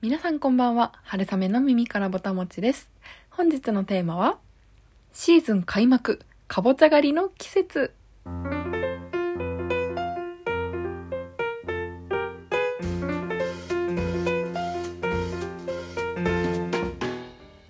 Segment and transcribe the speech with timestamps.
[0.00, 0.92] 皆さんこんばんは。
[1.02, 2.90] 春雨の耳からぼたもちです。
[3.30, 4.38] 本日のテーマは、
[5.12, 7.92] シーズン開幕、かぼちゃ狩りの季節。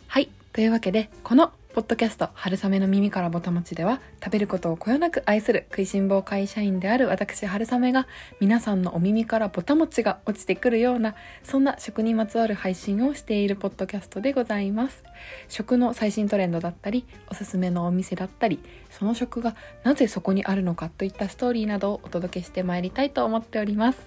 [0.09, 0.29] はい。
[0.53, 8.07] というわけで、このポッドキャスト、春雨の耳からぼたもちでは、食べることをこよなく愛する食いしん坊会社員である私、春雨が、
[8.39, 15.03] 皆さんのお耳からぼたもちが落ちてくるような、そんな食にまつわる配信をしているポッドキャストでございます。
[15.49, 18.61] 食の最新トレンドだったり、おすすめのお店だったり、
[18.91, 23.99] その食がなぜそこにあるのかといったストーリーなどをお届けしてまいりたいと思っております。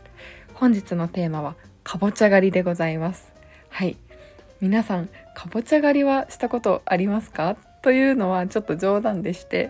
[0.54, 3.34] 本日のテーマは、かぼちゃ狩りでございます。
[3.68, 3.98] はい。
[4.60, 7.56] 皆さんかぼちゃ狩りはしたことありますか？
[7.84, 9.70] というのはちょっと冗談でして。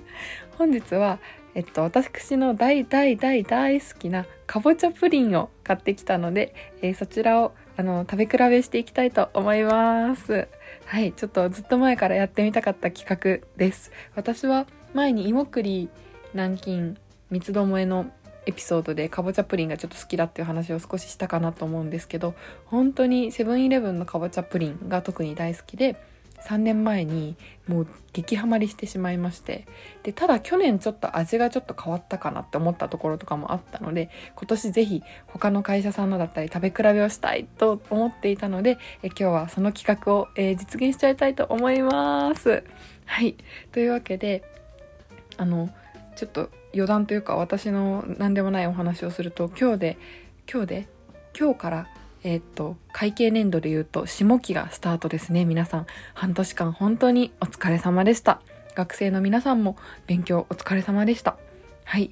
[0.56, 1.18] 本日は、
[1.54, 10.48] えっと、私の大大大大好きなかぼちゃプリンを買ってきたので、えー、そちらをあの食べ比べしていきたいと思います。
[10.86, 13.92] はいちょっとずっと前からやってみたかった企画です。
[14.14, 15.90] 私は前に芋栗
[16.32, 16.94] 南京
[17.30, 18.06] 三つどもえの
[18.46, 22.34] エピソードでかぼちゃプリンがちょっと好きだっていう話を少ししたかなと思うんですけど
[22.66, 25.96] 本当にセブンイレブンのかぼちゃプリンが特に大好きで
[26.42, 27.36] 3年前に
[27.68, 29.66] もう激ハマりしてしまいまして
[30.02, 42.64] でただ去年ちょっと味がちょっと変わったかなって思ったところとかもあったので今年ぜひ他の会社さんのだったり食べ比べをしたいと思っていたのでえ今日はその企画を、えー、実現しちゃいたいと思います。
[43.06, 43.36] はい。
[43.70, 44.42] というわけで
[45.36, 45.70] あの
[46.16, 49.98] ちょっと余談というか私の何でもないお話をすると今日で
[50.50, 50.88] 今日で
[51.38, 51.88] 今日から
[52.24, 55.86] えー、っと会計年度で言うと下期がスタートですね皆さん。
[56.14, 58.40] 半年間本当にお疲れ様でした。
[58.74, 61.36] 学生の皆さんも勉強お疲れ様でした。
[61.84, 62.10] はい、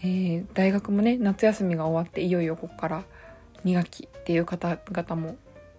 [0.00, 3.04] えー、大学もね夏休みが終わっていよいよここから
[3.64, 5.36] 2学期っていう方々も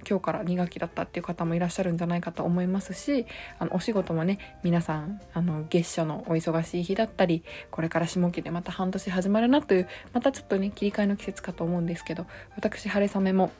[0.07, 3.25] 今日から2学期だったっていう方もいらっしゃるんじゃないかと思いますし
[3.59, 12.25] あのお仕事もね皆さんあの月初のお忙しい日だったりこれから下期でまた半年始まるなというまたちょっとね切り替えの季節かと思うんですけど
[12.55, 13.51] 私晴れ雨も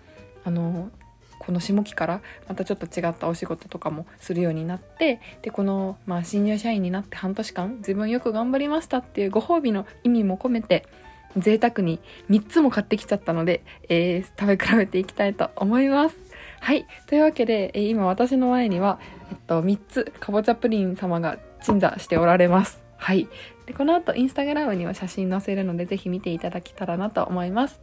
[0.44, 0.92] あの
[1.40, 10.88] この下期からまたちょっと違ったお仕事とかもするようになってでこの、まあ、新入社員になって半年間自分よく頑張りましたっていうご褒美の意味も込めて
[11.38, 12.00] 贅沢に
[12.30, 16.25] 3つも買ってきちゃったので、えー、食べ比べていきたいと思います。
[16.66, 16.88] はい。
[17.06, 19.00] というわけで、え、今私の前には、
[19.30, 22.82] えっと、3つ、かぼちゃプリン様が鎮座しておられます。
[22.98, 23.28] はい。
[23.68, 27.80] で、この後、インスタグラムには写真載せるので、ぜひ見ていただけたらなと思います。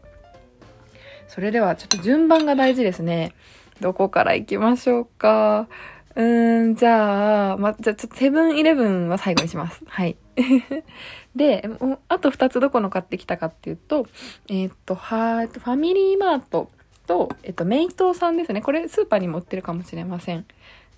[1.29, 3.37] それではちょっと順番が大事ですね。
[3.81, 5.69] どこから行きましょうか。
[6.17, 9.81] うーん、じゃあ、ま、じゃあちょっとセブンイレブンは最後にします。
[9.87, 10.17] はい。
[11.37, 11.71] で、
[12.09, 14.09] あと2つどこの買ってきたかっていうと、
[14.49, 16.69] えー、っと、は、ファミリーマート
[17.13, 18.63] と、えっと、メイトーさんですね。
[18.63, 20.47] これスーパーにも売ってるかもしれません。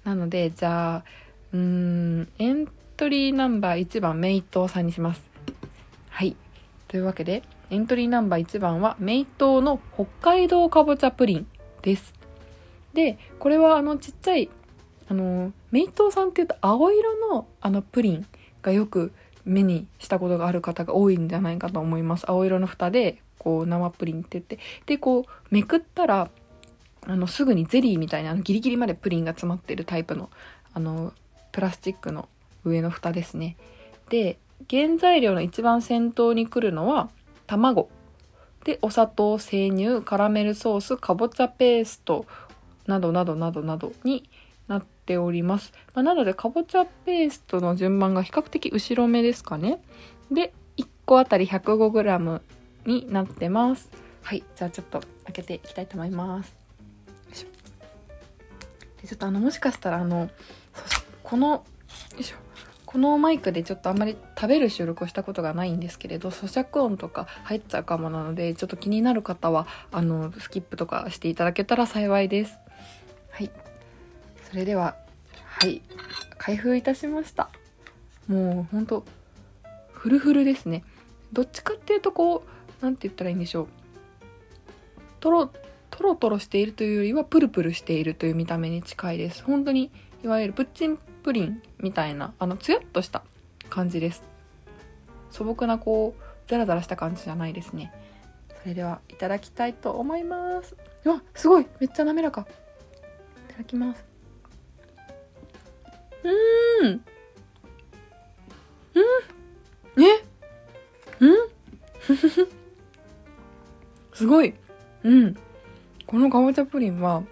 [0.04, 1.04] なので、じゃあ、
[1.52, 5.22] うーん、エントリーナンバー1番、メイトーさんにします。
[6.10, 6.36] はい。
[6.86, 11.46] というわけで、エントリーナンバー1番は、メイトーの北海道かぼちゃプリン
[11.82, 12.14] です。
[12.92, 14.48] で、これはあのちっちゃい、
[15.08, 18.26] あの、メイトーさんって言うと青色のあのプリン
[18.62, 19.10] がよく
[19.44, 22.30] 目にしたことがある方が多いんじゃないかと思います。
[22.30, 26.30] 青色の蓋で、こう生プリンって言って、で、こうめくったら、
[27.06, 30.30] あの、すぐにゼリーみたいな、ギリギリまでプリンが詰まってるタイプの、
[30.72, 31.12] あの、
[31.52, 32.28] プラスチックの
[32.64, 33.56] 上の蓋ですね。
[34.08, 34.38] で、
[34.70, 37.10] 原材料の一番先頭に来るのは、
[37.46, 37.90] 卵。
[38.64, 42.26] でお砂糖生乳カラメルソースかぼちゃペースト
[42.86, 44.28] などなどなどなどに
[44.68, 49.82] なっております、まあ、なのでかぼちゃペーストの順番が比較的後ろ目ですかね。
[50.30, 52.40] で1個あたり 105g
[52.86, 53.88] になってます。
[54.22, 54.42] はい。
[54.56, 56.54] じゃあちょっと開けていきたいと思います。
[59.02, 60.30] でちょっとあのもしかしたらあの
[61.22, 61.64] このよ
[62.18, 62.36] いしょ。
[62.86, 72.56] このマイクでちょっとあんまり食べる収録をしたことがないんですけれど咀嚼音とか入っちゃうかもなのでちょっと気になる方はあのスキップとかしていただけたら幸いです。
[73.30, 73.50] はい。
[74.48, 74.96] それでは
[75.44, 75.82] はい。
[76.38, 77.50] 開封いたしました。
[78.28, 79.04] もうほんと
[79.92, 80.84] フルフルですね。
[81.32, 83.68] どっちかっていうとこう何て言ったらいいんでしょう。
[85.20, 85.50] とろ
[85.90, 89.42] とろとろしているというよりはプルプルしているという見た目に近いです。
[89.44, 89.90] 本当に
[90.22, 93.22] いわゆるプッチンプリンみたいなあのツヤっとした
[93.70, 94.22] 感じです。
[95.30, 97.92] 素朴なこうザラザラした感じじゃないですね。
[98.62, 100.76] それではいただきたいと思います。
[101.04, 101.66] うわすごい。
[101.80, 102.46] めっちゃ滑らか。
[103.50, 104.04] いただきます。
[106.24, 107.04] うーん。
[108.94, 109.00] う
[110.00, 110.02] ん。
[110.02, 110.24] え
[111.20, 111.48] うん
[114.14, 114.54] すごい。
[115.02, 115.36] うん。
[116.06, 117.22] このかぼちゃプリンは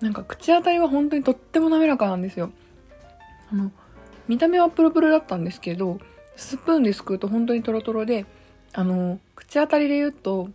[0.00, 2.50] なんか口当たりは本当にとっても滑らかなんですよ。
[3.50, 3.70] あの
[4.28, 5.98] 見た目はプルプルだったんですけど
[6.36, 8.26] スプーンですくうと本当にトロトロで
[8.72, 10.48] あの口当たりで言うと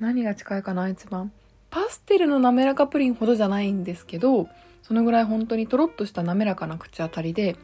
[0.00, 1.32] 何が近いかな一番。
[1.70, 4.48] パステルの滑らかプリンほどじゃないんですけど
[4.84, 7.56] そのぐらい本当にとろっとした滑らかな口当たりで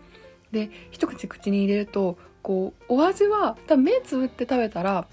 [0.50, 5.06] で一口口に入れるとこうお味は多分目つぶって食べたら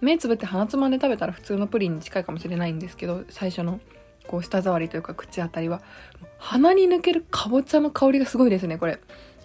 [0.00, 3.80] 目つぶって鼻つまんで食べたら普通のプリンに近いかもしれないんですけど最初の
[4.26, 5.82] こう舌触りというか口当たりは
[6.38, 8.98] 鼻に抜けるかぼちゃの香りがすごいですねこれ。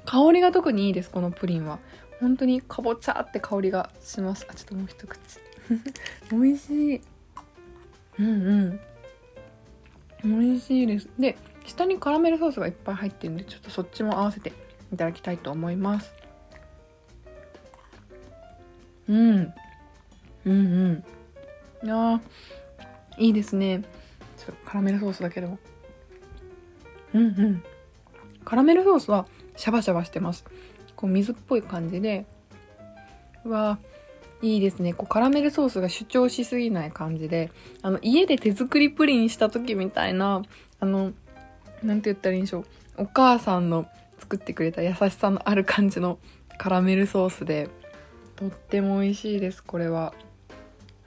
[0.06, 1.80] 香りが特にいいですこのプリンは。
[2.19, 4.46] 本当にかぼちゃって香りがします。
[4.50, 5.19] あちょっともう一口。
[6.31, 7.02] 美味しい。
[8.19, 8.80] うん
[10.24, 10.40] うん。
[10.42, 11.10] 美味しいです。
[11.19, 11.36] で
[11.66, 14.54] 下にカラメルソースがいっぱい入ってるんでちょっとそっちも合わせて
[14.94, 16.13] いただきたいと思います。
[19.10, 19.54] うん。
[20.45, 21.03] うん
[21.81, 21.88] うん。
[21.88, 22.21] いや
[23.18, 23.83] いいですね。
[24.38, 25.57] ちょっとカラメルソースだけでも。
[27.13, 27.63] うんうん。
[28.44, 29.25] カラメルソースは
[29.56, 30.45] シャバシャバしてます。
[30.95, 32.25] こう水っぽい感じで。
[33.44, 33.80] うわ
[34.42, 34.94] いいですね。
[34.94, 37.51] こうカラメルソースが主張しすぎない感じで。
[37.81, 40.44] あの家で手作りプリンした時みたいな
[40.80, 41.13] あの
[41.81, 42.65] 何て言ったらいいんでしょう。
[42.97, 43.88] お母さんの
[44.19, 46.19] 作ってくれた優しさのある感じの
[46.57, 47.69] カラメルソースで。
[48.36, 50.13] とっても美味しいですこれは。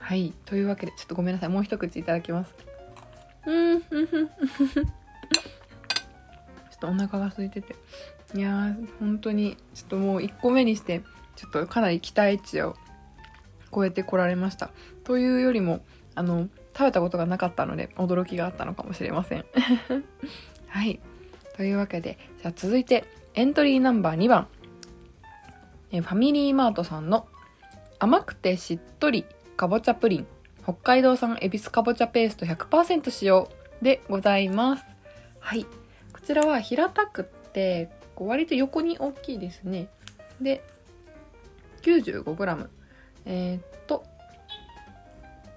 [0.09, 0.33] はい。
[0.47, 1.49] というわけでちょっとごめんなさい。
[1.51, 2.55] もう一口いただきます。
[3.45, 3.83] うん。
[3.83, 3.99] ちょっ
[6.81, 7.77] とお腹が空いてて
[8.35, 11.03] いやー本当にちょっともう1個目にして
[11.37, 12.75] ちょっとかなり期待値を
[13.71, 14.71] 超えてこられました
[15.05, 15.81] というよりも
[16.15, 19.45] あの食べたことがなかったので驚きがあったのかもしれません。
[20.69, 21.01] はい
[21.55, 24.49] というわけでじゃあ続いてエントリーナンバー2番
[25.93, 27.11] えファミリーマートさん。
[27.11, 27.29] の
[28.01, 29.25] 甘くてしっとり
[29.59, 30.27] かぼちゃプリン。
[30.63, 33.51] 北海道産恵比寿かぼちゃペースト100%使用
[33.83, 34.85] でございます。
[35.41, 35.65] はい。
[36.13, 39.89] こちらは平たくって割と横に大きいですね。
[40.41, 40.63] で
[41.83, 42.69] 95g
[43.27, 44.05] えー、っと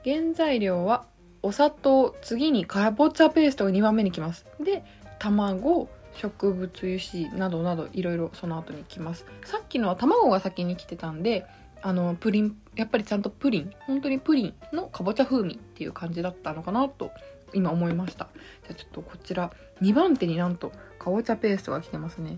[0.04, 1.06] 原材料は
[1.44, 4.48] お砂糖次にかぼちゃペーストが2番目にきます。
[4.60, 4.84] で
[5.20, 9.28] 卵植物油脂などなどいろいろその後に来ます。
[9.46, 11.46] さっきのは卵が先に来てたんで
[11.84, 17.12] あのプリンやっぱりちゃんとプリン本当にプリンのかぼちゃ風味っていう感じだったのかなと
[17.54, 18.30] 今思いました。
[18.64, 19.52] じゃあちょっとこちら
[19.82, 22.38] 2番手になんとかぼちゃペーストが来てますね。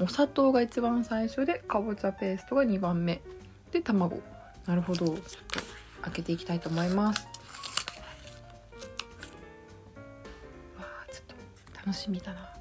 [0.00, 3.20] お砂糖が一番最初でかぼちゃペーストが2番目。
[3.70, 4.20] で卵。
[4.66, 5.06] なるほど。
[5.06, 5.16] ちょっ
[5.50, 5.60] と
[6.02, 7.28] 開けていきたいと思います。
[10.78, 11.24] わあちょっ
[11.72, 12.57] と楽しみだな。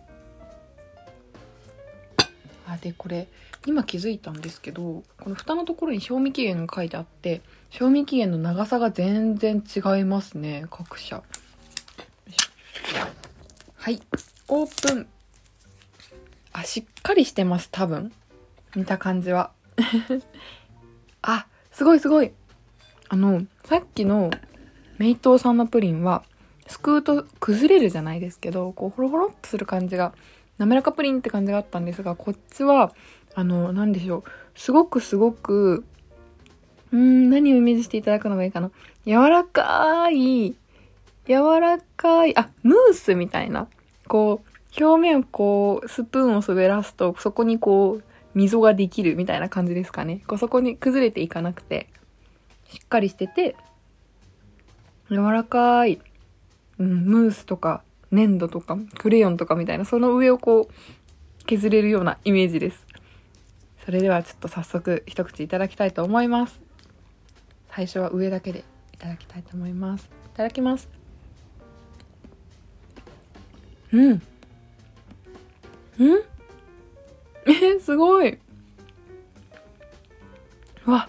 [2.69, 3.27] あでこれ
[3.65, 11.23] 今気づいたんですけどこの蓋のところに賞味期限が書いてあって賞味期限の長さが全然違いますね各社。
[13.75, 14.01] はい。
[14.49, 15.07] オープン。
[16.51, 18.11] あしっかりしてます多分。
[18.75, 19.51] 見た感じは。
[21.21, 22.31] あすごいすごい。
[23.09, 24.29] あのさっきの
[24.97, 26.23] メイトーさんのプリンは
[26.67, 30.13] すくうと崩れるじゃないですけどこうホロホロっとする感じが
[30.57, 32.93] 滑らかプリンって感じがあったんですがこっちは
[33.35, 34.23] あの何でしょう。
[34.59, 35.85] すごくすごく
[36.91, 38.71] うーん何をイメージしていただくのがいいかな。
[39.05, 40.55] 柔らかい
[41.27, 43.67] 柔らかいあムースみたいな。
[44.07, 50.21] こう表面をこうスプーンを滑らすとそこにこう溝ができるみたいな感じですかね。
[50.27, 51.89] こうそこに崩れていかなくて
[52.69, 53.55] しっかりしてて
[55.09, 55.99] 柔らかい、
[56.79, 62.85] うん、ムースとか粘土とかクレヨンとかみたいなその上をこう削れるようなイメージです。
[63.85, 66.59] それではちょっと早速一口いただきたいと思います。
[67.69, 70.05] 最初は上だけでいただきたいと思います。
[70.05, 70.89] いただきます。
[73.93, 74.21] うん。
[75.99, 76.23] うん？
[77.47, 78.37] えすごい。
[80.85, 81.07] うわ。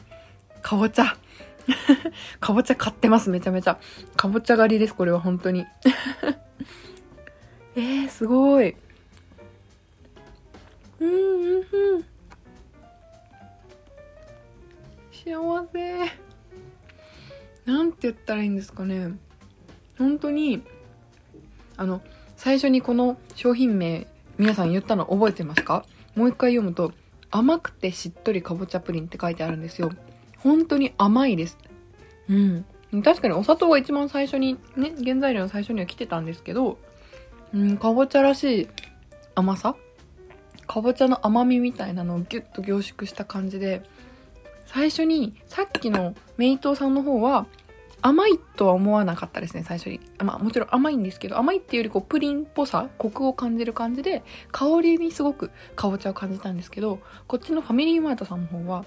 [0.62, 1.16] かぼちゃ。
[2.40, 3.78] かぼちゃ買ってますめちゃめちゃ。
[4.16, 5.66] かぼちゃ狩りですこれは本当に。
[7.78, 8.74] えー、すごい。
[10.98, 12.04] うんうんうん。
[15.12, 16.12] 幸せ。
[17.66, 19.12] なんて言ったらいいんですかね。
[19.96, 20.62] 本当に
[21.76, 22.02] あの
[22.36, 24.08] 最初にこの商品名
[24.38, 25.84] 皆さん言ったの覚えてますか？
[26.16, 26.92] もう一回読むと
[27.30, 29.92] 甘くてしっとりかぼちゃプリンって書いてあるんですよ。
[30.38, 31.56] 本当に甘いです。
[32.28, 32.64] うん。
[33.04, 36.78] 確かにお砂糖が一番最初にね原材料の最初には来てたんですけど
[37.54, 38.68] うんかぼちゃらしい
[39.34, 39.74] 甘さ？
[40.66, 43.82] かぼちゃの甘みみたいなのをギュッと凝縮した感じで
[44.66, 47.46] 最初にさっきのメイトさんの方は
[48.00, 49.98] 甘いとは思わなかったですね、最初に。
[50.22, 58.84] まあもちろん甘いんですけど、甘いっていうよりこうプリンっぽさ、コクを感じる感じで、香りにすごくかぼちゃを感じたんですけど、こっちのファミリーマートさんの方は、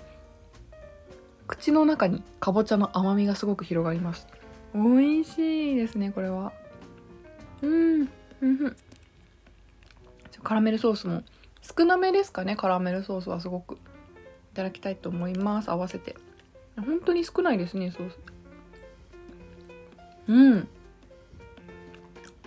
[1.46, 4.28] 口の中にかぼちゃの甘みがすごく広がります。
[4.74, 6.54] 美味しいですね、これは。
[7.62, 8.08] うん、
[8.42, 8.76] うん。
[10.44, 11.24] カラメルソースも
[11.62, 13.76] 少なめですかね、カラメルソースはすごく。
[13.76, 16.16] いただきたいと思います、合わせて。
[16.76, 18.18] 本当に少ないですね、ソース。
[20.28, 20.68] うん。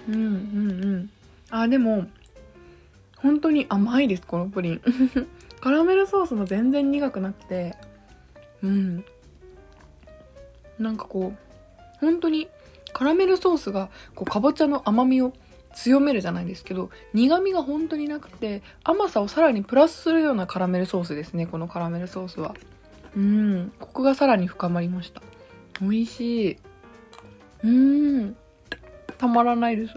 [0.09, 1.11] うんうんうん。
[1.51, 2.07] あ、でも、
[3.17, 4.83] 本当に甘いです、このプリン。
[5.61, 7.75] カラメルソースも全然苦くなくて、
[8.63, 9.05] うん。
[10.79, 12.49] なんかこう、本当に
[12.93, 15.33] カラメルソースがこうかぼちゃの甘みを
[15.75, 22.55] 強めるじゃないですけど苦味が本当になくて甘さをさらにプラスするようなカラメルソースですねこのカラメルソースは。
[23.17, 23.73] うん。
[23.79, 25.23] コクがさらに深まりました。
[25.81, 26.59] 美味しい。
[27.63, 28.37] うん。
[29.19, 29.95] たまらないです。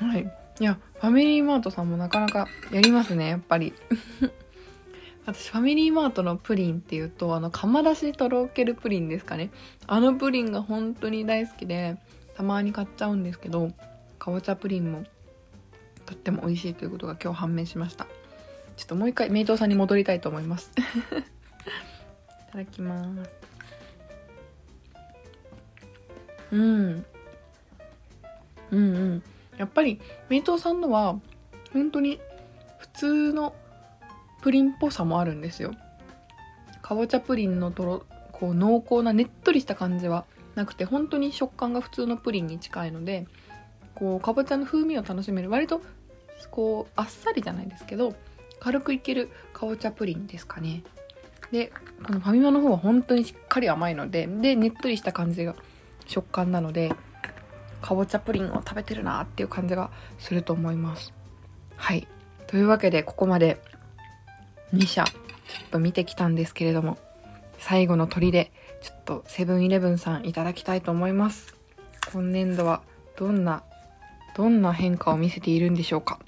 [0.04, 0.32] はい。
[0.60, 3.72] いやファミリーマートさんもなかなかやりますねやっぱり。
[5.24, 9.50] 私ファミリーマートのプリンっていうとあの釜出しとろけるプリンですかね。
[9.86, 11.96] あのプリンが本当に大好きで
[12.34, 13.70] たまに買っちゃうんですけど
[14.18, 15.04] かぼちゃプリンも
[16.06, 18.06] とっても美味しいということが今日判明しました。
[18.76, 20.72] ちょっともう一回名刀さんに戻りたいと思います。
[20.78, 23.30] いただきます。
[26.52, 27.04] うん。
[28.70, 29.22] うんうん。
[29.58, 31.18] やっぱり名刀さんのは
[31.72, 32.20] 本当に
[32.78, 33.54] 普通の
[34.42, 35.72] プリンっぽさもあるんですよ。
[36.80, 40.24] かぼちゃプリンのとろこう濃厚なねっとりした感じは
[40.54, 43.26] なくて本当に食感が普通のプリンに近いので
[43.94, 45.82] こうかぼちゃの風味を楽しめる割と
[46.50, 48.14] こうあっさりじゃないですけど
[48.60, 50.82] 軽くいけるかぼちゃプリンですかね。
[51.50, 51.72] で
[52.04, 55.54] このファミマの方は本当にしっかり甘いのででねっとりした感じが
[56.06, 56.92] 食感なので
[57.82, 61.12] かぼちゃプリンを食べてるなっていう感じがすると思います。
[61.76, 62.06] はい。
[62.46, 63.60] というわけでここまで
[64.72, 65.12] 2社ちょ
[65.66, 66.98] っと見てきたんですけれども
[67.58, 68.50] 最後の砦。
[68.82, 71.54] ちょっとセブンイレブンさんいただきたいと思います。
[72.12, 72.82] 今年度は
[73.16, 73.62] どんな
[74.34, 76.18] どんな変化を見せているんでしょうか。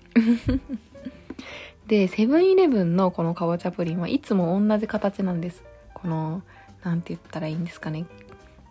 [1.88, 5.64] でセブンイレブンのこのかぼちゃプリンはいつも同じ形なんです。
[5.94, 6.42] この
[6.82, 8.06] 何て言ったらいいんですかね。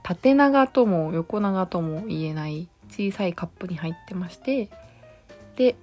[0.02, 4.70] 縦長とも横長とも言えない小さいカップに入ってまして。
[5.58, 5.76] で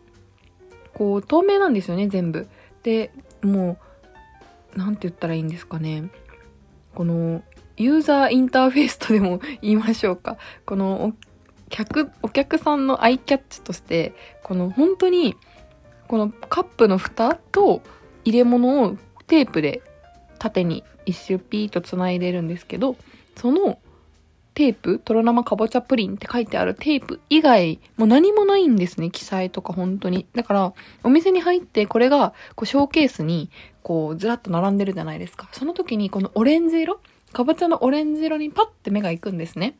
[0.95, 2.49] こう透明なんですよね全部。
[2.83, 3.78] でも
[4.75, 6.04] う何て言ったらいいんですかね。
[6.95, 7.42] この
[7.81, 10.37] ユーザーインターフェースとでも言いましょうか。
[10.67, 11.13] このお
[11.71, 15.35] 客、お客さんのアイキャッチとして、この本当に、
[16.07, 17.81] このカップの蓋と
[18.27, 18.97] 入れ物を
[19.27, 19.83] テープで
[20.39, 22.97] 縦に一周ピーと繋いでるんですけど、
[23.35, 23.79] その
[24.53, 30.27] テープ、とろ生かぼちゃプリンって書いてあるテープ以外、もう何もないんですね、記載とか本当に。
[30.35, 33.49] だから、お店に入って、これが、こう、ショーケースに、
[33.83, 35.49] こう、ずらっと並んでるじゃないですか。
[35.53, 37.01] その時に、このオレンジ色
[37.33, 39.77] かぼちゃのオレンジ色にパッて目が行くんですね。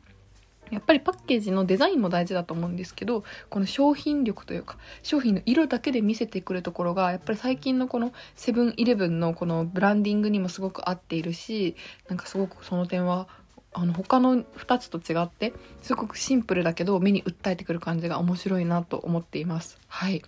[0.71, 11.75] やっぱりパッケージのデザインも大事だと思うんですけど、この商品力というか、商品の色だけで見せてくるところが、やっぱり最近のこのセブンイレブンのこのブランディングにもすごく合っているし、
[12.07, 13.27] なんかすごくその点は、
[13.73, 19.77] あの他の2つと違って、すごくシンプルだけど目に訴えてくる感じが面白いなと思っています。
[19.89, 20.21] はい。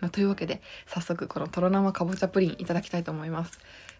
[0.00, 3.58] まあ、というわけで、早速このとろ生かぼちゃプリンいただきたいと思います。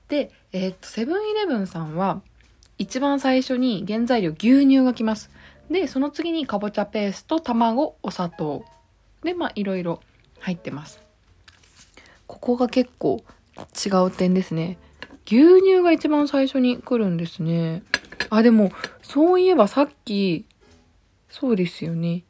[0.08, 2.22] で、えー、っと、セブンイレブンさんは、
[2.78, 5.30] 一番最初に原材料牛乳が来ます。
[5.70, 8.64] で、その次にかぼちゃペースト、卵、お砂糖。
[9.22, 10.00] で、まあ、いろいろ
[10.40, 11.00] 入ってます。
[12.26, 13.24] ここが結構
[13.56, 14.78] 違う点ですね。
[15.26, 17.82] 牛乳が一番最初に来るんですね。
[18.30, 18.70] あ、でも、
[19.02, 20.44] そういえばさっき、
[21.28, 22.22] そうですよね。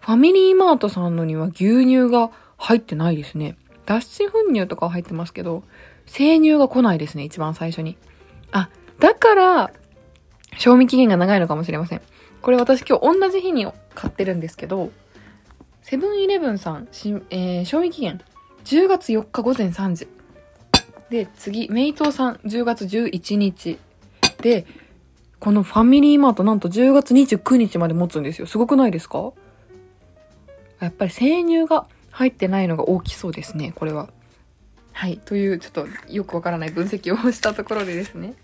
[0.00, 3.56] ファミリーマートさんのには牛乳が入ってないですね。
[3.86, 5.62] 脱脂粉乳とかは入ってますけど、
[6.08, 7.96] 生乳が来ないですね、一番最初に。
[8.50, 9.70] あ、だから、
[10.58, 12.02] 賞味期限が長いのかもしれません。
[12.42, 14.90] これ私今日同じ日に買ってるんですけど、
[15.82, 16.88] セブンイレブンさん、
[17.30, 18.20] えー、賞味期限
[18.64, 20.08] 10月4日午前3時。
[21.10, 23.78] で、次、メイトーさん10月11日。
[24.42, 24.66] で、
[25.40, 28.46] このファミリーマートなんと10月29日まで持つんですよ。
[28.46, 29.32] すごくないですか？
[30.80, 34.10] やっぱり生乳が入ってないのが大きそうですね、これは。
[34.98, 38.34] はい、というちょっとよくわからない分析をしたところでですね。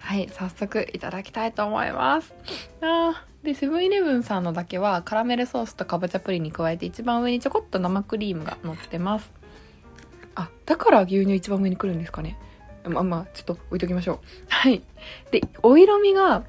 [0.00, 2.34] はい、早速いただきたいと思います。
[2.80, 9.30] あで、セブンイレブンさんのだけはカラメルソースとかぼちゃプリンに加えて一番上にちょこっと生クリームが乗ってます。
[10.34, 12.36] あ、だから牛乳一番上に来るんですかね。
[12.88, 14.18] まあまあ、ちょっと置いときましょう。
[14.48, 14.82] はい。
[15.30, 16.42] で、お色味が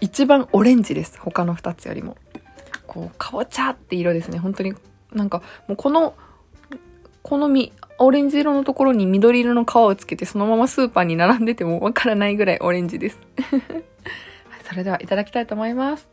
[0.00, 1.20] 一番オレンジです。
[1.20, 2.16] 他の2つよりも。
[2.88, 4.38] こう、かぼちゃって色ですね。
[4.38, 4.74] 本当に、
[5.12, 6.16] なんか、もうこの、
[7.26, 13.18] このみ、オレンジ色のところに緑色の皮をつけてそのままスーパーに並んでてもわからないぐらいオレンジです。
[14.62, 16.08] それではいただきたいと思います。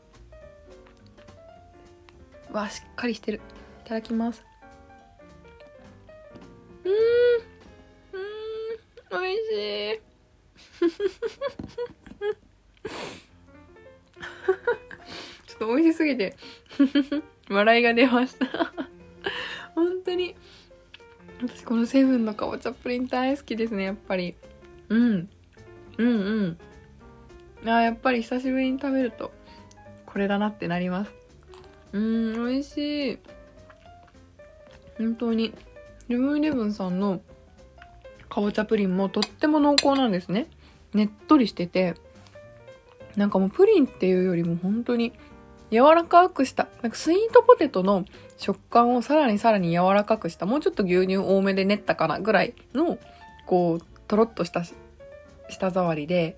[2.52, 3.42] わあしっかりしてる。
[3.86, 4.44] いただきます。
[6.84, 6.96] うーん。
[9.14, 9.22] うん。
[9.22, 10.02] 美味しい。
[15.48, 16.36] ちょっと美味しすぎて
[17.52, 18.83] 笑いが出ました。
[21.74, 24.36] このセブンのかぼちゃプリン大好きですね、やっぱり。
[24.90, 25.28] うん。
[25.98, 27.68] うんうん。
[27.68, 29.32] あやっぱり久しぶりに食べると、
[30.06, 31.12] これだなってなります。
[31.92, 33.20] うん、美味しい。
[35.00, 35.52] 本当に。
[36.08, 37.22] セブンイレブンさんの
[38.30, 40.52] かぼちゃプリンもとっても濃厚なんですね。
[40.94, 41.96] ねっとりしてて、
[43.16, 45.12] なんかもうプリンっていうよりも本当に
[45.74, 48.06] 柔らかくした、なんかスイートポテトの
[48.38, 53.00] 食感をさらにさらに柔らかくした、もうちょっと牛乳多めで練ったかなぐらいの、
[53.46, 54.64] こう、とろっとした
[55.50, 56.38] 舌触りで、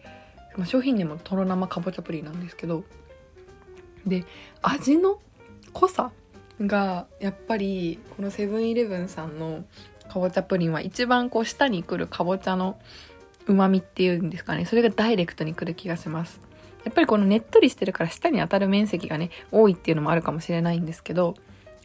[0.56, 2.86] まあ、商品名もとろ生かぼちゃプリンなんですけど、
[4.06, 4.24] で、
[4.62, 5.20] 味の
[5.74, 6.12] 濃さ
[6.62, 9.65] が、やっぱり、このセブンイレブンさんの
[10.08, 12.80] かぼちゃプリンは一番こう舌に来るかぼちゃの
[13.48, 14.65] 旨味っていうんですかね。
[14.65, 16.39] それがダイレクトに来る気がします。
[16.86, 21.36] やっぱりこのねっとりしてるから舌に当たる面積がね、多いっていうのもあるかもしれないんですけど、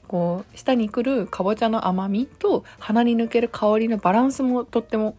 [0.07, 5.17] こう、舌に来るかぼちゃの甘みと鼻に抜ける香りのバランスもとっても、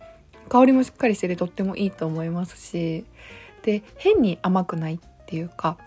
[0.50, 3.06] 香りもしっかりしててとってもいいと思いますし、
[3.64, 5.78] で、変に甘くないっていうか、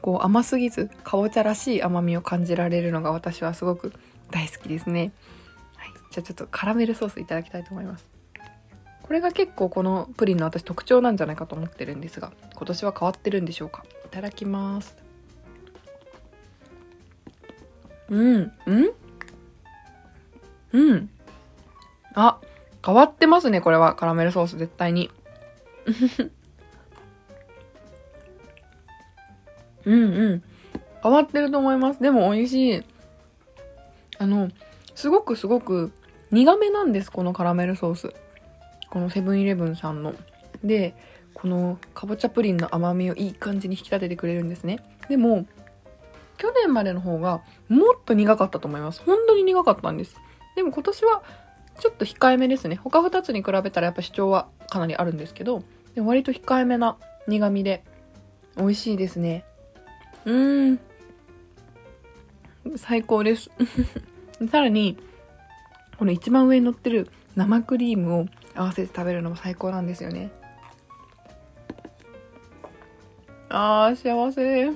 [0.00, 3.92] こう甘すぎず、かぼちゃらしい甘みを感じられるのが私はすごく
[4.30, 5.12] 大好きですね。
[5.76, 5.88] はい。
[6.12, 8.13] じゃあちょっとカラメルソースいただきたいと思います。
[9.06, 13.84] これが結構このプリンの私特徴なんじゃないかと思ってるんですが今年は変わってるんでしょうか？
[14.06, 14.96] いただきます。
[18.08, 18.92] うんうん？
[20.72, 21.10] うん。
[22.14, 22.38] あ
[22.84, 23.94] 変わってますねこれは。
[23.94, 25.10] カラメルソース絶対に。
[29.84, 30.42] うんうん。
[31.02, 32.00] 変わってると思います。
[32.02, 32.82] でも美味しい。
[34.18, 34.48] あの
[34.94, 35.92] すごくすごく
[36.30, 38.14] 苦めなんですこのカラメルソース
[38.94, 40.14] このセブンイレブンさんの。
[40.62, 40.94] で、
[41.34, 44.78] このかぼちゃプリンの甘みをいい感じに引き立ててくれるんですね。
[45.08, 45.46] でも、
[46.38, 49.02] 去年までの方がもっと苦かったと思います。
[49.04, 50.16] 本当に苦かったんです。
[50.54, 51.24] でも今年は
[51.80, 52.76] ちょっと控えめですね。
[52.76, 55.64] 他2つに比べたらやっぱ主張はかなりあるんですけど、
[55.96, 57.82] で割と控えめな苦味で
[58.56, 59.44] 美味しいですね。
[60.24, 60.80] うーん。
[62.76, 63.50] 最高です。
[64.52, 64.96] さらに、
[65.98, 70.30] この一番上に乗ってる生クリームを合わせて食べるのも最高なんですよね。
[73.48, 74.70] あー幸せ。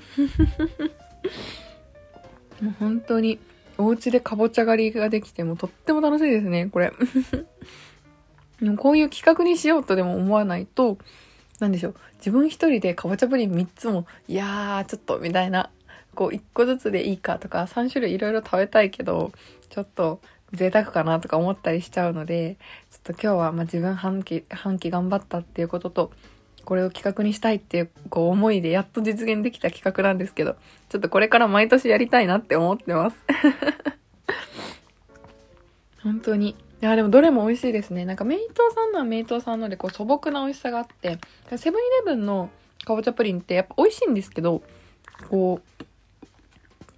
[2.63, 3.39] もう本当に
[3.77, 6.93] お家でかぼちゃ狩りができてもとっても楽しいですねこれ。
[8.61, 10.99] でもこういう企画にしようとでも思わないと
[11.61, 15.71] 何でしょう自分一人でかぼちゃプリン3つもいやーちょっとみたいな
[16.15, 19.31] こう1個ずつでいいかとか3種類いろいろ食べたいけど
[19.71, 20.21] ちょっと
[20.53, 22.57] 贅沢かなとか思ったりしちゃうので、
[22.91, 26.11] ちょっと今日はま自分半期、半期頑張ったっていうことと、
[26.65, 30.57] これを企画にしたいっていうこう思いでやっと実現できた企画なんですけど、
[30.89, 33.17] ちょっとこれから毎年やりたいなって思ってます。
[36.03, 36.51] 本当に。
[36.51, 38.05] いや、でもどれも美味しいですね。
[38.05, 41.19] なんかメイトさんのはメイトさんのでこう素朴な美味しさがあって、
[41.57, 42.51] セブンイレブンの
[42.85, 44.63] かぼちゃプリンってやっぱ美味しいんですけど、
[45.29, 45.85] こう、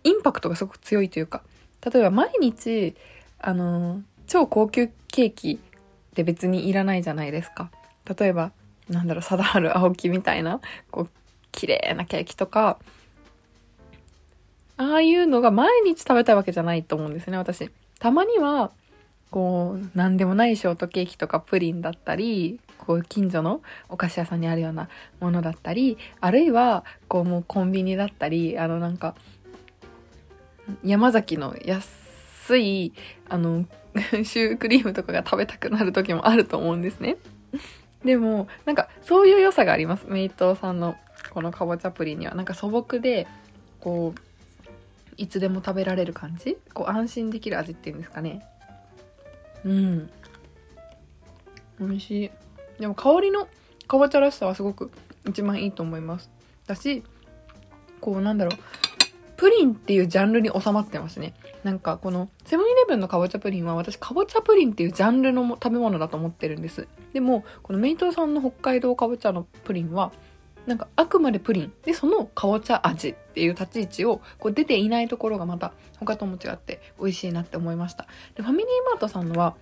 [0.05, 1.43] インパクトがすごく強いというか、
[1.81, 2.95] 例えば毎日
[3.41, 7.71] あの、超高級ケーキって別にいらないじゃないですか。
[8.19, 8.53] 例えば、
[8.89, 11.11] なんだろう、貞治青木みたいな、こう、
[11.53, 12.79] 綺麗なケーキとか、
[14.77, 17.71] ああいうのが毎日食べたいわけじゃないと思うんですね、私。
[17.99, 18.71] たまには、
[19.31, 24.89] こう、なんでもないショートケーキとかプリンだったり、こう、近所のお菓子屋さんにあるような
[25.21, 29.15] ものだったり、あるいは、こう、もうコンビニだったり、あの、なんか、
[30.83, 32.00] 山崎の安
[32.51, 32.93] つい、
[33.29, 37.17] あの、 シュークリームとかが食べたくなる時もあると思うんですね。
[38.05, 40.07] でも、なんか、そういう良さがあります。
[40.09, 40.97] メイトさんの
[41.33, 42.35] このかぼちゃプリンには。
[42.35, 43.29] なんか素朴で、
[43.79, 44.21] こう、
[45.17, 46.57] いつでも食べられる感じ？
[46.75, 48.45] こう、安心できる味っていうんですかね。
[49.65, 50.11] うん。
[51.79, 52.31] 美味しい。
[52.81, 53.47] でも香りの
[53.87, 54.91] かぼちゃらしさはすごく
[55.29, 56.31] 一番いいと思います。
[56.67, 57.05] だし、
[58.01, 58.59] こうなんだろう、
[59.41, 61.33] プリンっていうジャンルに収まってますね。
[61.65, 66.89] なんかこのセブンイレブンのかぼちゃプリンは私かぼちゃプリンっていうジャンルの食べ物だと思ってるんです。
[67.15, 70.13] でもこのメイトさんの北海道かぼちゃのプリンは
[70.67, 71.73] なんかあくまでプリン。
[71.87, 78.09] でそのかぼちゃ味っていう立ち位置をこう出ていないところがまた他とも違って美味しいなって思いました。
[78.35, 79.57] でファミリーマートさんのは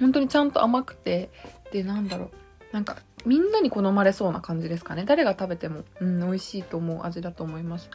[0.00, 1.28] 本当にちゃんと甘くて
[1.72, 2.30] でなんだろ
[2.72, 2.74] う。
[2.74, 5.04] なんかみんなに好まれそうな感じですかね。
[5.04, 7.90] 誰が食べても、うん、美味しいと思う味だと思います。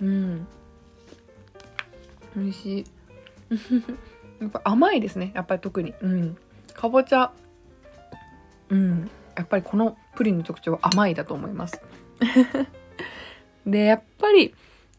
[0.00, 0.46] うん。
[2.36, 2.84] 美味しい。
[4.40, 5.32] やっぱ甘いですね。
[5.34, 5.94] やっぱり特に。
[6.00, 6.36] うん。
[6.74, 7.32] かぼちゃ。
[8.68, 9.10] うん。
[9.36, 11.80] やっぱりこのプリンの特徴は甘いだと思います。
[13.66, 14.54] でやっぱり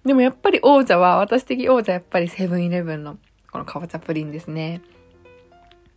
[0.06, 3.18] でもやっぱり王者は私的王者やっぱりセブンイレブンの
[3.52, 4.82] このかぼちゃプリンですね。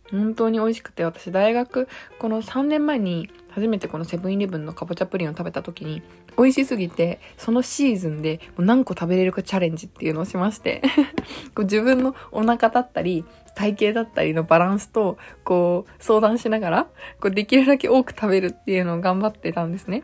[0.09, 1.87] 本当に美味しくて私大学
[2.19, 6.01] この3年前に初めてこのセブンイレブンのかぼちゃプリンを食べた時に
[6.37, 10.81] 美味しすぎてそのシーズンで何個食べれるかチャレンジっていうのをしまして
[11.53, 16.83] こう自分のお腹だったり体型だったりのバランスとこう相談しながら
[17.19, 20.03] こうできるだけ多く食べるっていうのを頑張ってたんですね。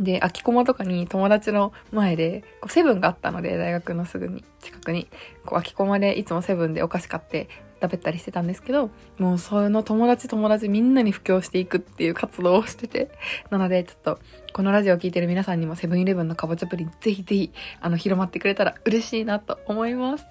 [0.00, 5.08] で、空き駒とかに友達の前で、こうセブンがあったので、大学のすぐに、近くに、
[5.44, 7.48] こう空き駒でいつもセブンでお菓子買って
[7.80, 13.10] 食べたりしてたんですけど、もうその友達友達みんなに布教していくっていう活動をしてて、
[13.50, 14.18] なのでちょっと、
[14.52, 20.26] このラジオを聴いてる皆さんにもセブンイレブンのかぼちゃプリンぜひぜひ、あの、広まってくれたら嬉しいなと思います。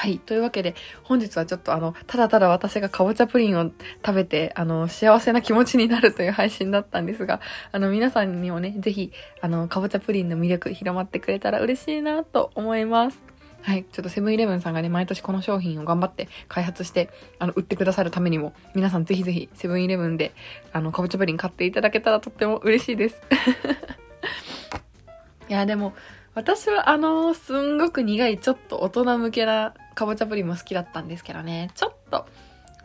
[0.00, 0.18] はい。
[0.18, 3.70] というわけで、本日はちょっとあの、ただただ私がかぼちゃプリンを
[4.04, 13.29] 食べて、あの、幸せな気持ちになるという配信だったんですが、あの、皆さんにもね、ぜひ、あの、かぼちゃプリンの魅力広まってくれたら嬉しいなと思います。
[13.62, 13.84] はい。
[13.84, 20.32] ちょっとセブンイレブンさんがね、毎年この商品を頑張って開発して、あの、売ってくださるためにも、皆さんぜひぜひセブンイレブンで、
[20.72, 23.20] あの、かぼちゃプリン買っていただけたらとっても嬉しいです。
[25.48, 25.94] いや、でも、
[26.34, 32.26] 私はあの、すんごく苦い、ちょっと大人向けなかぼちゃプリンも好きだったんですけどね、ちょっと、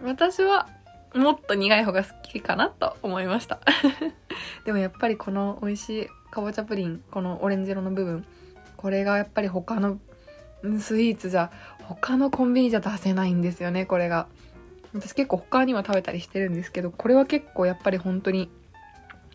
[0.03, 0.67] 私は
[1.13, 3.59] もっと苦い方が好きかなと思いました。
[4.65, 8.25] でもやっぱりこの美味しいかぼちゃプリン、このオレンジ色の部分、
[8.75, 9.99] これがやっぱり他の
[10.79, 11.51] スイーツじゃ、
[11.83, 14.27] 他のコンビニじゃ出せないんですよね、これが。
[14.93, 18.49] 私結構他には食べたりしてるんですけど、これは結構やっぱり本当に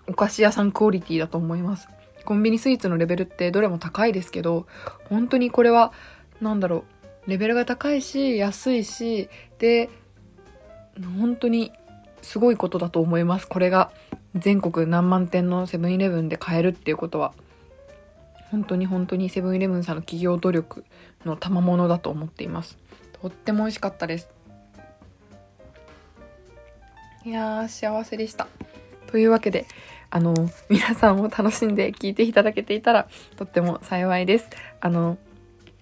[0.07, 1.88] お菓子屋さんクオリティだと思います。
[2.25, 4.66] コンビニスイーツのレベルってどれも高いですけど、
[5.09, 5.93] 本当にこれは、
[6.40, 6.85] なんだろ
[7.27, 9.90] う、レベルが高いし、安いし、で、
[11.19, 11.73] 本当に
[12.23, 13.47] すごいことだと思います。
[13.47, 13.90] これが
[14.35, 17.33] 全国何万店のセブンイレブンで買えるっていうことは。
[18.51, 20.85] 本当に本当にセブンイレブンさんの企業努力
[21.24, 22.78] の賜物だと思っています。
[23.20, 24.28] とっても美味しかったです。
[27.24, 28.48] いやー、幸せでした。
[29.06, 29.66] というわけで、
[30.09, 30.35] あの、
[30.68, 34.48] 皆さんも楽しんで聞いていただけていたらとっても幸いです。
[34.80, 35.18] あの、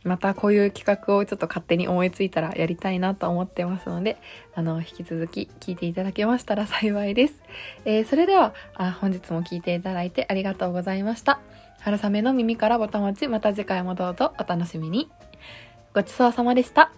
[0.05, 4.17] またこういう企画をちょっと勝手に思いついたらやりたいなと思ってますので、
[4.55, 7.43] あの、引き続き聞いていただけましたら 幸いです。
[7.85, 11.41] えー、それではあ、本日も聞いていただいてありがとうございました。
[11.81, 15.09] 春雨の耳からぼたもち、また次回もどうぞお楽しみに。
[15.99, 16.93] ごちそうさまでした。